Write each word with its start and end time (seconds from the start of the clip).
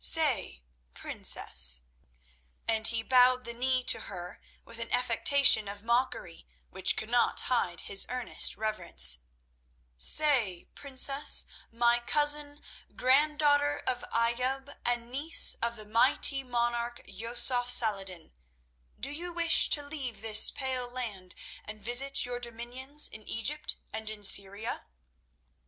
Say, 0.03 0.63
Princess"—and 0.95 2.87
he 2.87 3.03
bowed 3.03 3.43
the 3.45 3.53
knee 3.53 3.83
to 3.83 3.99
her 3.99 4.41
with 4.65 4.79
an 4.79 4.91
affectation 4.91 5.67
of 5.67 5.83
mockery 5.83 6.47
which 6.71 6.95
could 6.97 7.11
not 7.11 7.41
hide 7.41 7.81
his 7.81 8.07
earnest 8.09 8.57
reverence—"say, 8.57 10.67
Princess, 10.73 11.45
my 11.71 11.99
cousin, 11.99 12.63
granddaughter 12.95 13.83
of 13.85 14.03
Ayoub 14.11 14.75
and 14.83 15.11
niece 15.11 15.53
of 15.61 15.75
the 15.75 15.85
mighty 15.85 16.41
monarch, 16.41 17.01
Yusuf 17.05 17.69
Salah 17.69 18.01
ed 18.01 18.07
din, 18.07 18.33
do 18.99 19.11
you 19.11 19.31
wish 19.31 19.69
to 19.69 19.83
leave 19.83 20.23
this 20.23 20.49
pale 20.49 20.89
land 20.89 21.35
and 21.65 21.79
visit 21.79 22.25
your 22.25 22.39
dominions 22.39 23.07
in 23.07 23.21
Egypt 23.27 23.75
and 23.93 24.09
in 24.09 24.23
Syria?" 24.23 24.83